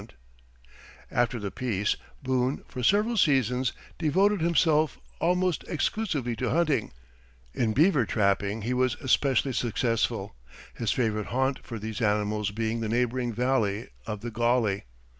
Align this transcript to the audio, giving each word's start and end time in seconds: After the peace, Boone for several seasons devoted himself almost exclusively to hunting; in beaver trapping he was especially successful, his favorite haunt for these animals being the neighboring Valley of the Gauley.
After 1.11 1.37
the 1.37 1.51
peace, 1.51 1.95
Boone 2.23 2.63
for 2.67 2.81
several 2.81 3.17
seasons 3.17 3.71
devoted 3.99 4.41
himself 4.41 4.97
almost 5.19 5.63
exclusively 5.67 6.35
to 6.37 6.49
hunting; 6.49 6.91
in 7.53 7.73
beaver 7.73 8.07
trapping 8.07 8.63
he 8.63 8.73
was 8.73 8.95
especially 8.95 9.53
successful, 9.53 10.35
his 10.73 10.91
favorite 10.91 11.27
haunt 11.27 11.59
for 11.63 11.77
these 11.77 12.01
animals 12.01 12.49
being 12.49 12.79
the 12.79 12.89
neighboring 12.89 13.31
Valley 13.31 13.89
of 14.07 14.21
the 14.21 14.31
Gauley. 14.31 14.85